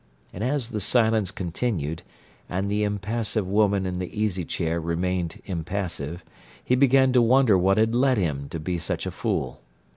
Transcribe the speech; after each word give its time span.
And 0.33 0.43
as 0.43 0.69
the 0.69 0.79
silence 0.79 1.29
continued, 1.29 2.01
and 2.49 2.71
the 2.71 2.81
impassive 2.81 3.47
woman 3.47 3.85
in 3.85 3.99
the 3.99 4.09
easy 4.19 4.43
chair 4.43 4.79
remained 4.81 5.39
impassive, 5.45 6.25
he 6.63 6.73
began 6.73 7.13
to 7.13 7.21
wonder 7.21 7.55
what 7.55 7.77
had 7.77 7.93
led 7.93 8.17
him 8.17 8.49
to 8.49 8.59
be 8.59 8.79
such 8.79 9.05
a 9.05 9.11
fool. 9.11 9.61